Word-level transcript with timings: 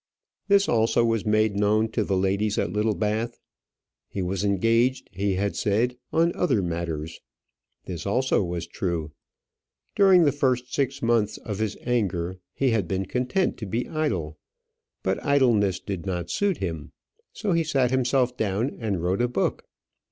This 0.47 0.67
also 0.67 1.05
was 1.05 1.27
made 1.27 1.55
known 1.55 1.87
to 1.89 2.03
the 2.03 2.17
ladies 2.17 2.57
at 2.57 2.73
Littlebath. 2.73 3.37
He 4.09 4.23
was 4.23 4.43
engaged, 4.43 5.07
he 5.13 5.35
had 5.35 5.55
said, 5.55 5.95
on 6.11 6.33
other 6.33 6.63
matters. 6.63 7.19
This 7.85 8.07
also 8.07 8.41
was 8.43 8.65
true. 8.65 9.11
During 9.95 10.23
the 10.23 10.31
first 10.31 10.73
six 10.73 11.03
months 11.03 11.37
of 11.37 11.59
his 11.59 11.77
anger, 11.85 12.39
he 12.55 12.71
had 12.71 12.87
been 12.87 13.05
content 13.05 13.57
to 13.57 13.67
be 13.67 13.87
idle; 13.89 14.39
but 15.03 15.23
idleness 15.23 15.79
did 15.79 16.07
not 16.07 16.31
suit 16.31 16.57
him, 16.57 16.93
so 17.31 17.51
he 17.51 17.63
sat 17.63 17.91
himself 17.91 18.35
down 18.35 18.75
and 18.79 19.03
wrote 19.03 19.21
a 19.21 19.27
book. 19.27 19.65